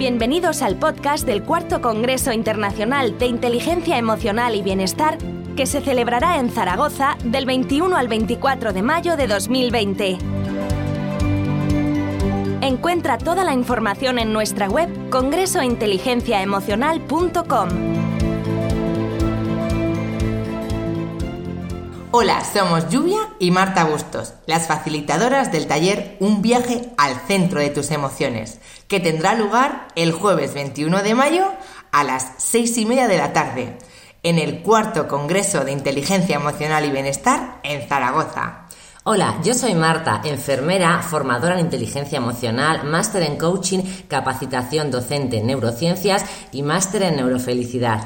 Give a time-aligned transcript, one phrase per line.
[0.00, 5.18] Bienvenidos al podcast del Cuarto Congreso Internacional de Inteligencia Emocional y Bienestar
[5.56, 10.16] que se celebrará en Zaragoza del 21 al 24 de mayo de 2020.
[12.62, 17.99] Encuentra toda la información en nuestra web congresointeligenciaemocional.com.
[22.12, 27.70] Hola, somos Lluvia y Marta Bustos, las facilitadoras del taller Un viaje al centro de
[27.70, 31.44] tus emociones, que tendrá lugar el jueves 21 de mayo
[31.92, 33.78] a las 6 y media de la tarde,
[34.24, 38.66] en el cuarto Congreso de Inteligencia Emocional y Bienestar en Zaragoza.
[39.04, 45.46] Hola, yo soy Marta, enfermera, formadora en inteligencia emocional, máster en coaching, capacitación docente en
[45.46, 48.00] neurociencias y máster en neurofelicidad.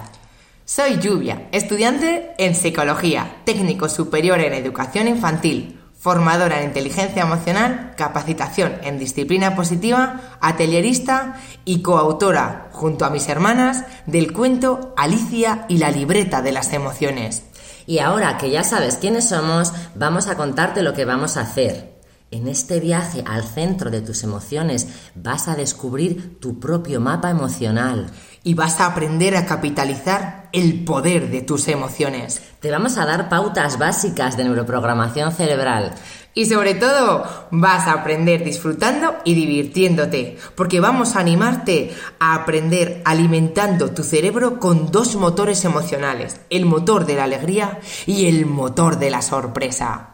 [0.67, 8.73] Soy Lluvia, estudiante en psicología, técnico superior en educación infantil, formadora en inteligencia emocional, capacitación
[8.83, 15.91] en disciplina positiva, atelierista y coautora, junto a mis hermanas, del cuento Alicia y la
[15.91, 17.43] libreta de las emociones.
[17.85, 21.94] Y ahora que ya sabes quiénes somos, vamos a contarte lo que vamos a hacer.
[22.35, 28.11] En este viaje al centro de tus emociones vas a descubrir tu propio mapa emocional.
[28.43, 32.43] Y vas a aprender a capitalizar el poder de tus emociones.
[32.59, 35.95] Te vamos a dar pautas básicas de neuroprogramación cerebral.
[36.35, 43.01] Y sobre todo, vas a aprender disfrutando y divirtiéndote, porque vamos a animarte a aprender
[43.05, 48.99] alimentando tu cerebro con dos motores emocionales, el motor de la alegría y el motor
[48.99, 50.14] de la sorpresa.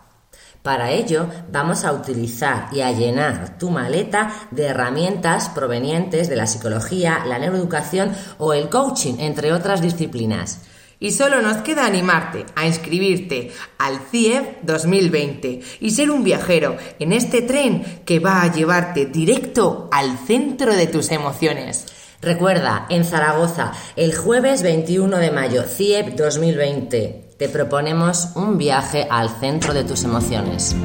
[0.62, 6.46] Para ello, vamos a utilizar y a llenar tu maleta de herramientas provenientes de la
[6.46, 10.60] psicología, la neuroeducación o el coaching, entre otras disciplinas.
[11.02, 17.14] Y solo nos queda animarte a inscribirte al CIEF 2020 y ser un viajero en
[17.14, 21.86] este tren que va a llevarte directo al centro de tus emociones.
[22.22, 29.30] Recuerda, en Zaragoza, el jueves 21 de mayo, CIEP 2020 te proponemos un viaje al
[29.30, 30.76] centro de tus emociones.